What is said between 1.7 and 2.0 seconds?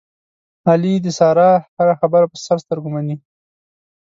هره